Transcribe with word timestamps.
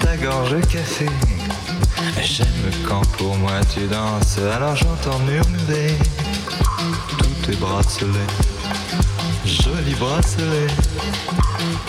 ta 0.00 0.16
gorge 0.16 0.60
café. 0.68 1.06
J'aime 2.22 2.70
quand 2.86 3.06
pour 3.16 3.36
moi 3.36 3.52
tu 3.72 3.86
danses, 3.86 4.38
alors 4.54 4.76
j'entends 4.76 5.18
murmurer 5.20 5.96
tous 7.18 7.46
tes 7.46 7.56
bracelets, 7.56 8.32
jolis 9.46 9.94
bracelets. 9.94 10.72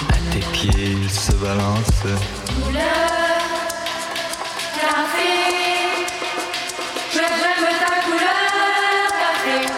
À 0.10 0.32
tes 0.32 0.40
pieds 0.54 0.98
ils 1.02 1.10
se 1.10 1.34
balancent. 1.34 2.08
Couleur 2.64 3.42
café, 4.80 5.34
j'aime 7.14 7.68
ta 7.80 7.96
couleur 8.06 9.08
café. 9.22 9.74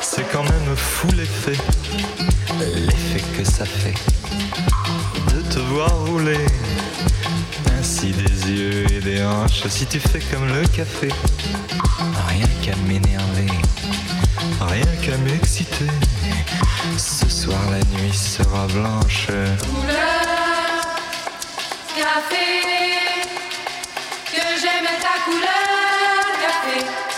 C'est 0.00 0.30
quand 0.32 0.42
même 0.42 0.76
fou 0.76 1.08
l'effet, 1.16 1.58
l'effet 2.60 3.24
que 3.36 3.44
ça 3.44 3.64
fait 3.64 3.94
Ainsi 7.78 8.10
des 8.10 8.50
yeux 8.50 8.86
et 8.92 9.00
des 9.00 9.22
hanches, 9.22 9.68
si 9.68 9.86
tu 9.86 10.00
fais 10.00 10.18
comme 10.18 10.48
le 10.48 10.66
café, 10.66 11.08
rien 12.26 12.46
qu'à 12.60 12.74
m'énerver, 12.88 13.52
rien 14.60 14.86
qu'à 15.00 15.16
m'exciter. 15.18 15.86
Ce 16.96 17.28
soir 17.28 17.60
la 17.70 17.78
nuit 17.78 18.12
sera 18.12 18.66
blanche. 18.66 19.26
Couleur 19.26 20.82
café, 21.96 22.46
que 24.26 24.42
j'aime 24.60 24.90
ta 25.00 25.22
couleur 25.24 26.24
café. 26.42 27.17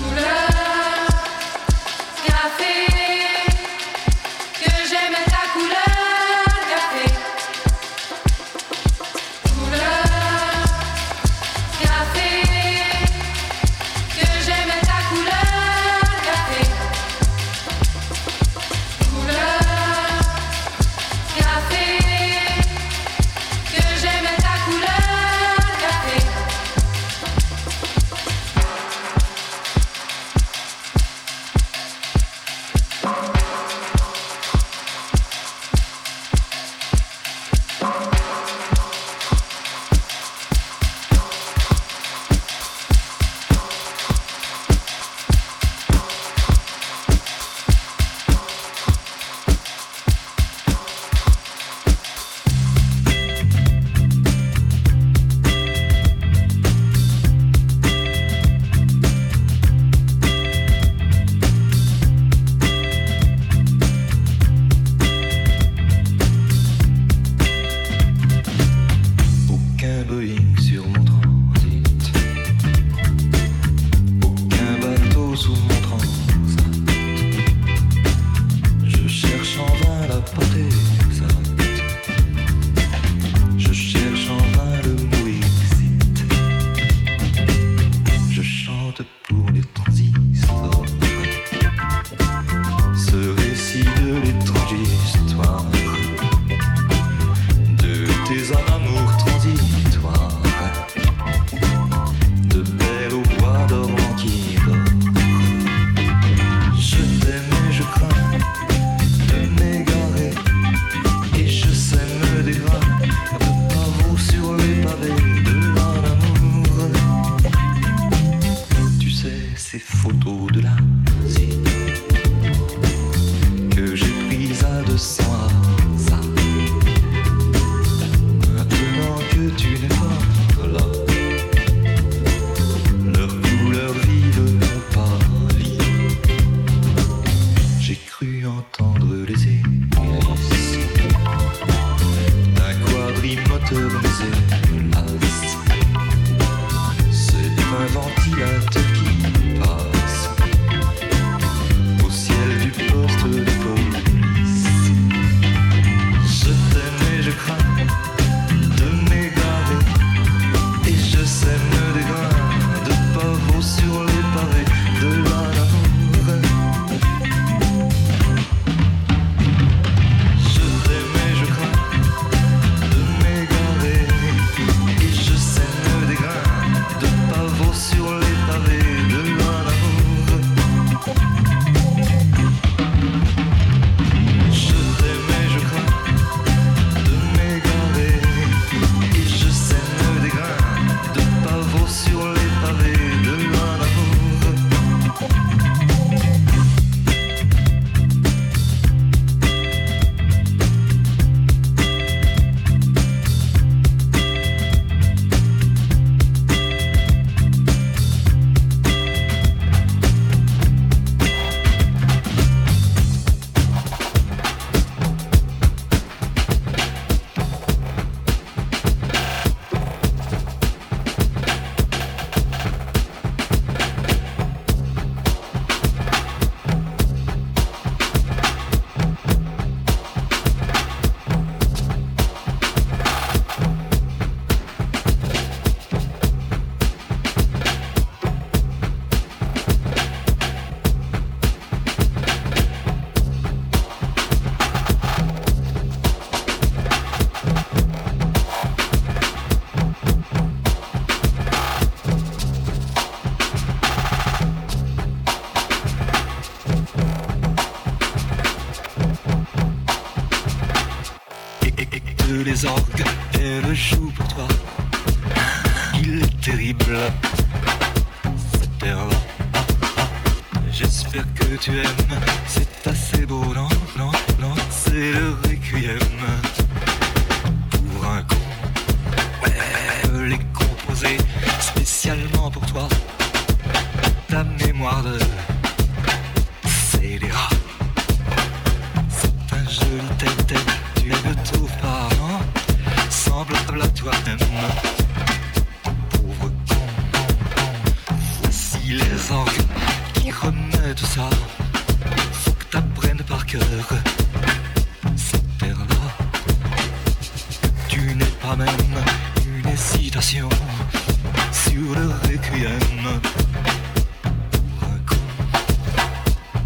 sur 311.51 311.95
le 311.95 312.07
requiem. 312.27 313.21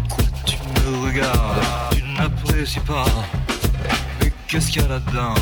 Quand 0.08 0.44
tu 0.44 0.56
me 0.56 1.06
regardes, 1.06 1.62
tu 1.92 2.02
n'apprécies 2.18 2.80
pas. 2.80 3.04
Mais 4.20 4.32
qu'est-ce 4.48 4.70
qu'il 4.70 4.82
y 4.82 4.84
a 4.84 4.88
là-dedans? 4.88 5.34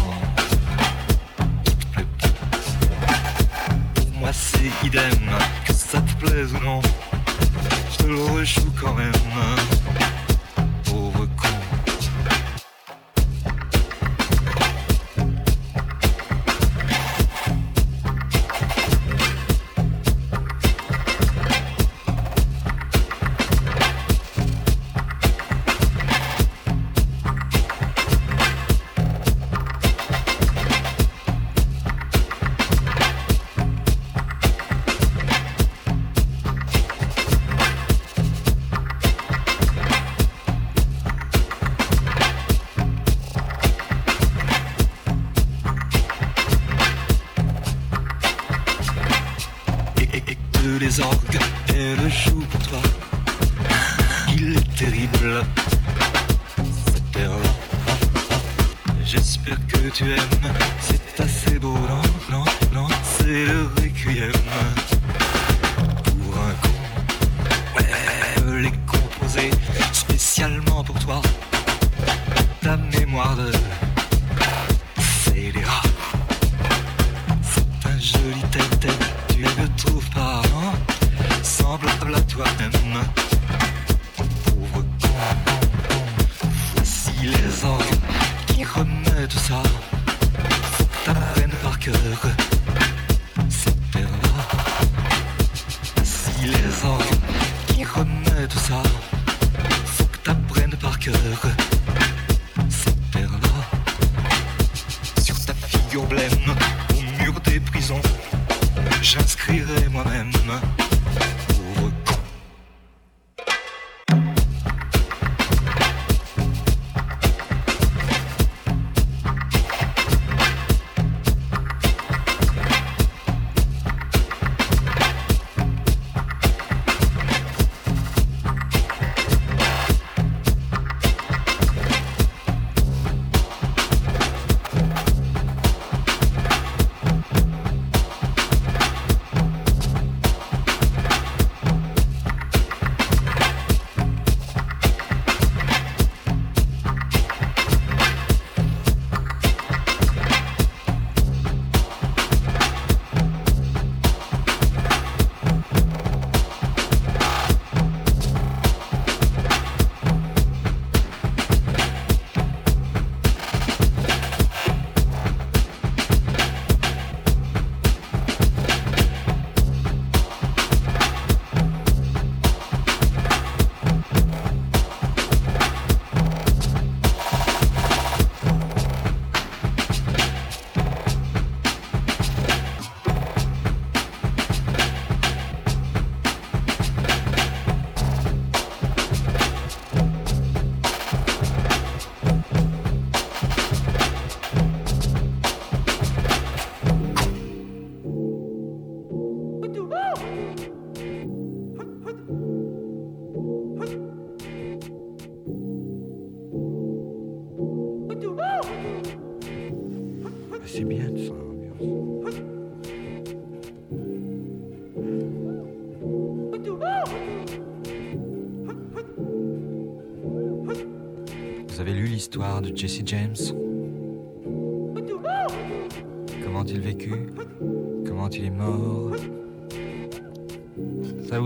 Pour 3.95 4.11
moi, 4.19 4.31
c'est 4.33 4.87
idem, 4.87 5.31
que 5.65 5.73
ça 5.73 6.01
te 6.01 6.25
plaise 6.25 6.53
ou 6.55 6.65
non. 6.65 6.81
Je 7.93 7.97
te 8.05 8.07
le 8.09 8.23
réchoue 8.37 8.73
quand 8.81 8.95
même. 8.95 9.13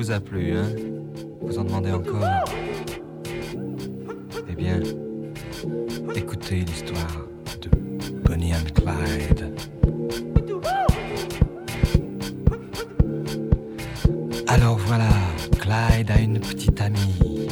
vous 0.09 0.15
a 0.15 0.21
plu, 0.21 0.53
hein 0.53 0.65
Vous 1.43 1.59
en 1.59 1.65
demandez 1.65 1.93
encore 1.93 2.25
Eh 4.49 4.55
bien, 4.55 4.81
écoutez 6.15 6.61
l'histoire 6.61 7.27
de 7.61 7.69
Bonnie 8.25 8.55
and 8.55 8.73
Clyde. 8.75 9.55
Alors 14.47 14.79
voilà, 14.79 15.09
Clyde 15.61 16.11
a 16.11 16.19
une 16.19 16.41
petite 16.41 16.81
amie. 16.81 17.49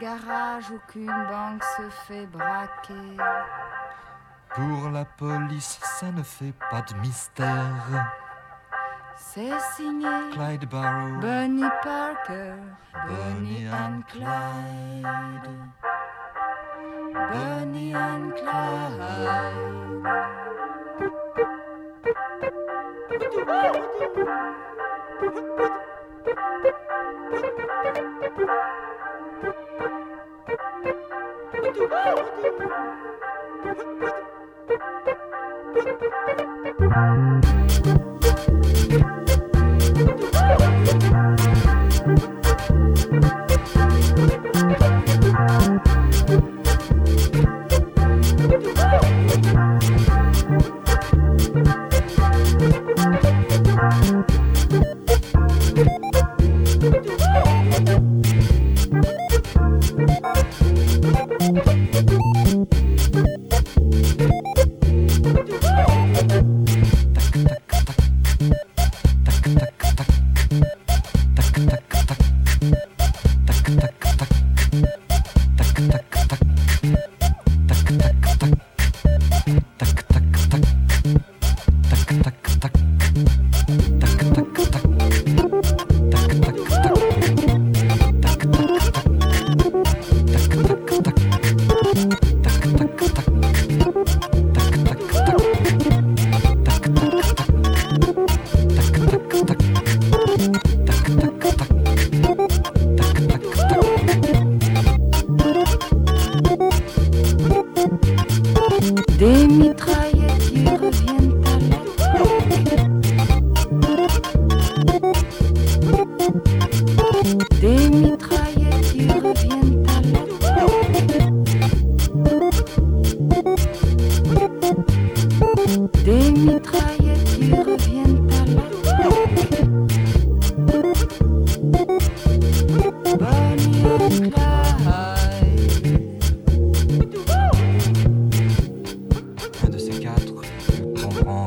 Garage 0.00 0.70
ou 0.70 0.80
qu'une 0.88 1.06
banque 1.06 1.62
se 1.76 1.90
fait 2.06 2.26
braquer. 2.26 3.16
pour 4.54 4.90
la 4.90 5.04
police 5.04 5.78
ça 5.82 6.10
ne 6.10 6.22
fait 6.22 6.54
pas 6.70 6.82
de 6.82 6.94
mystère. 7.00 8.12
C'est 9.16 9.60
signé 9.76 10.08
Clyde 10.32 10.68
Barrow, 10.68 11.20
Bonnie 11.20 11.70
Parker, 11.82 12.54
Bonnie 13.06 13.68
and 13.68 14.00
Clyde. 14.08 15.50
Bonnie 17.32 17.94
and 17.94 18.30
Clyde. 18.32 19.70
Des 30.50 30.56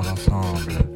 ensemble. 0.08 0.93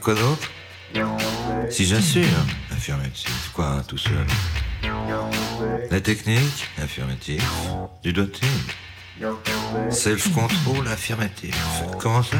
quoi 0.00 0.14
d'autre 0.14 0.50
Si 1.70 1.86
j'assure, 1.86 2.24
affirmatif. 2.72 3.50
Quoi, 3.54 3.66
hein, 3.66 3.82
tout 3.86 3.98
seul 3.98 4.26
La 5.90 6.00
technique, 6.00 6.68
affirmatif. 6.82 7.42
Du 8.02 8.12
doté. 8.12 8.46
Self-control, 9.90 10.88
affirmatif. 10.88 11.54
Comment 11.98 12.22
ça 12.22 12.36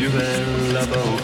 c'est 0.00 0.72
naturel, 0.72 1.19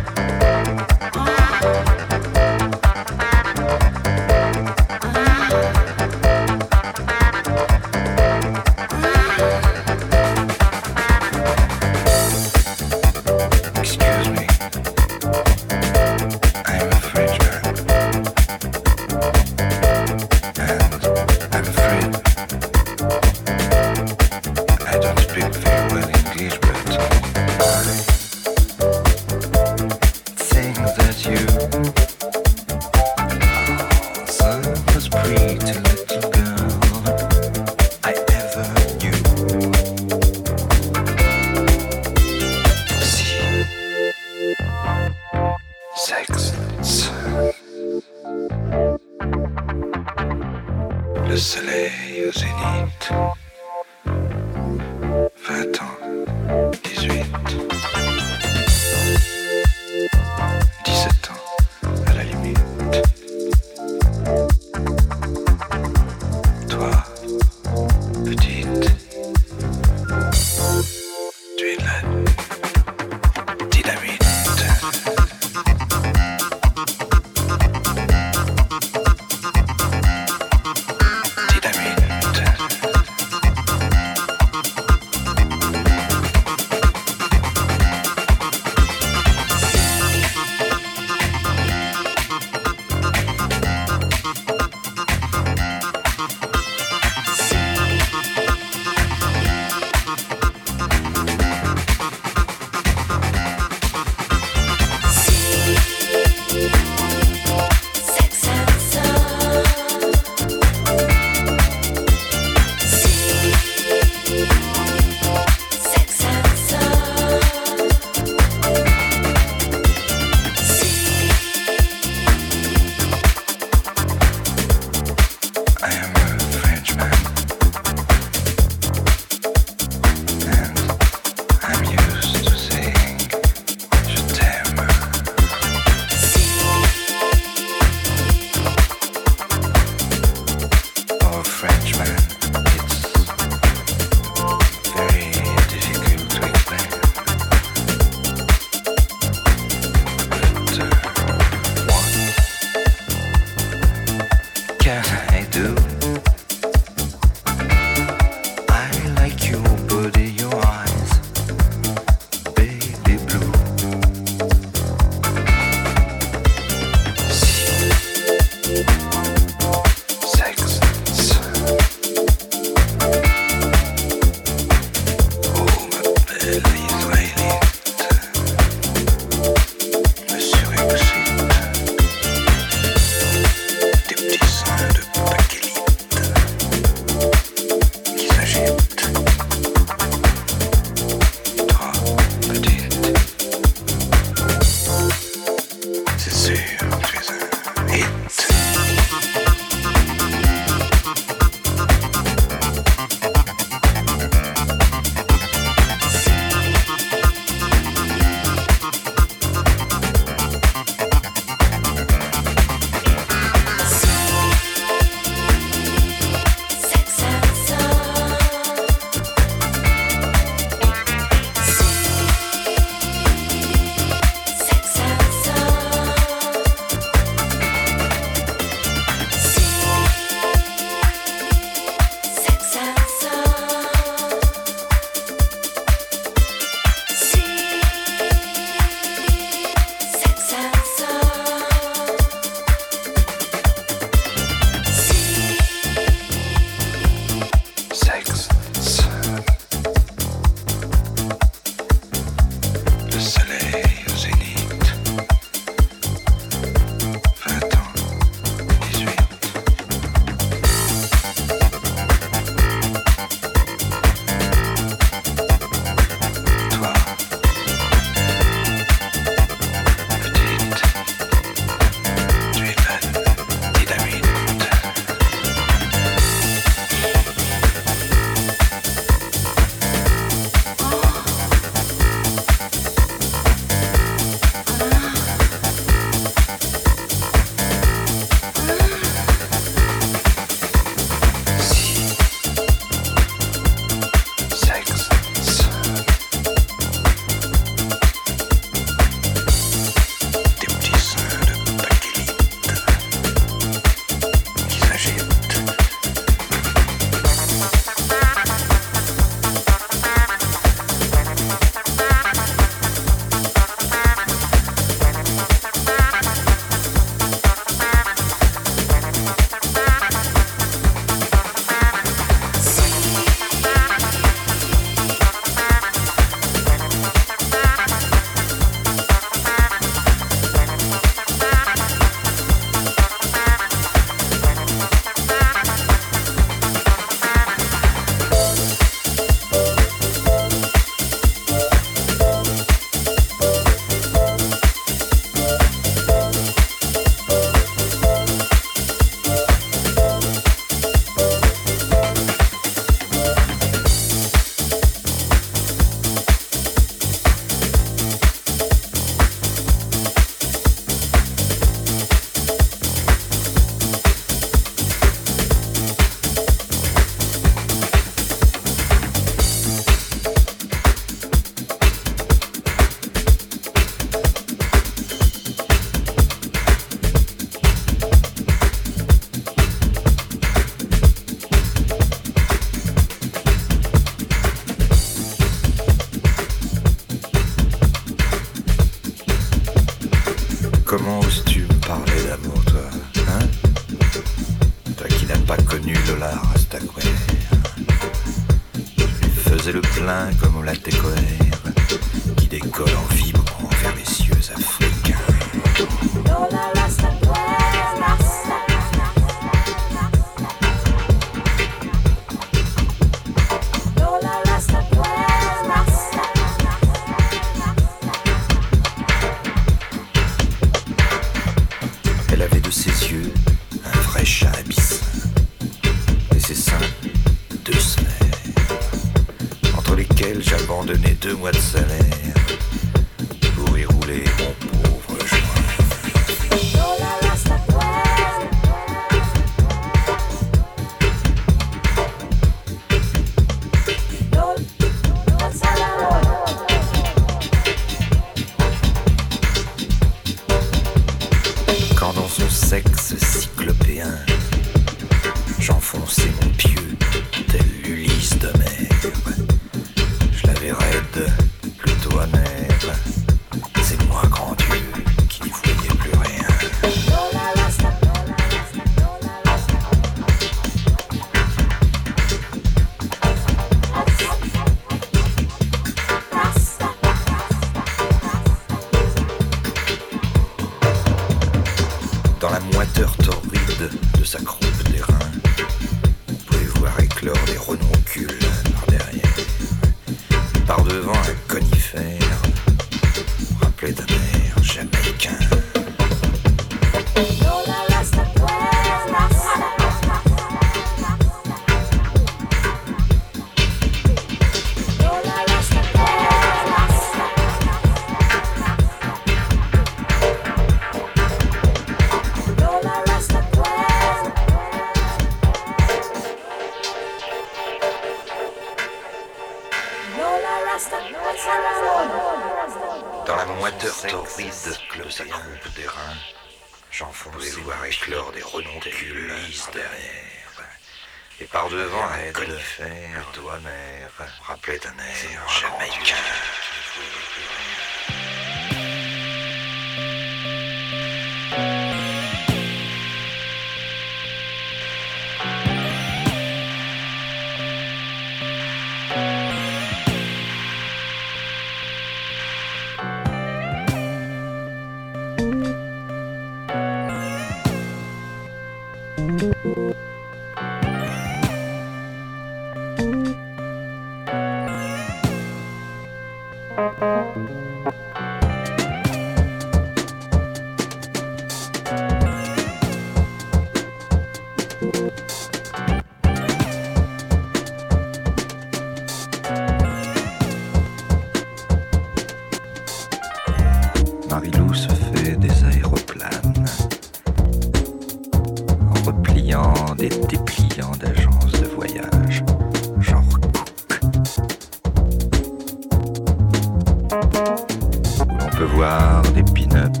pleuvoir 598.58 599.22
des 599.34 599.44
pin-ups, 599.44 600.00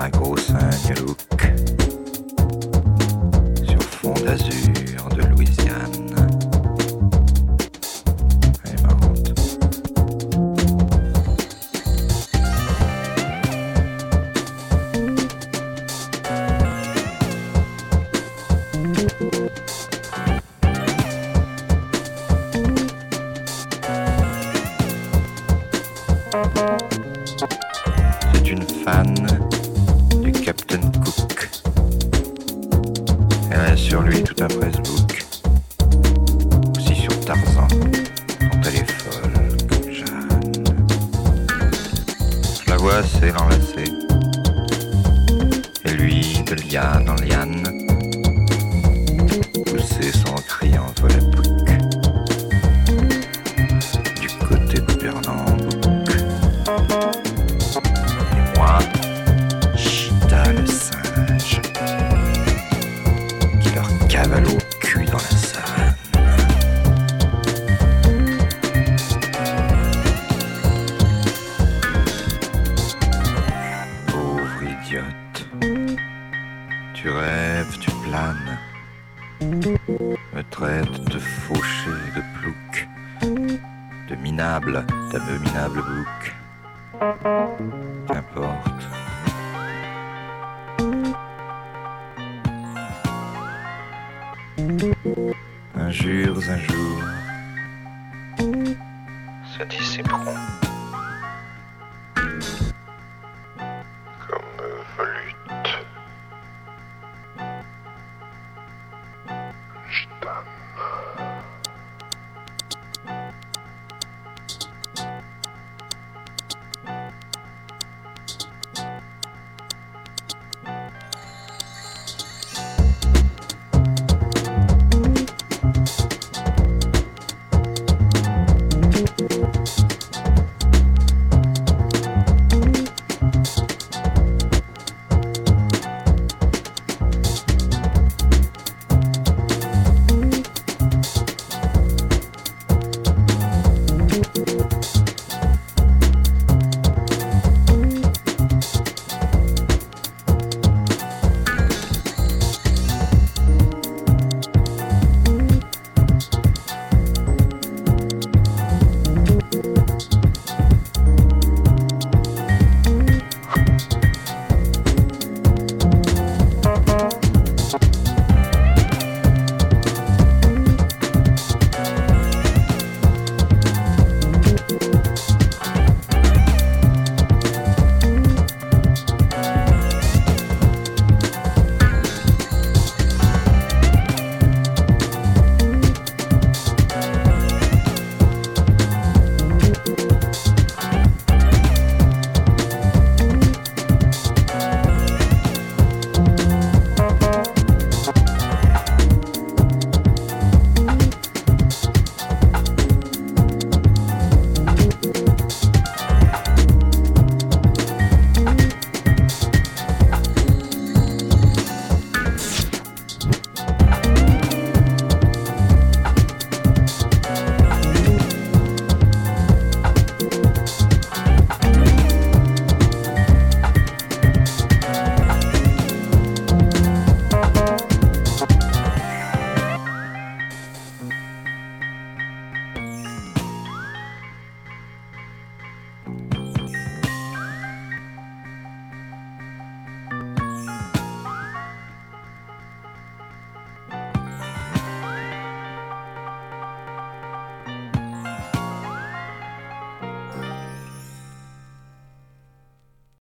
un 0.00 0.08
gros 0.08 0.36
5 0.36 0.98
look 0.98 1.54
sur 3.62 3.82
fond 3.82 4.14
d'azur. 4.24 4.85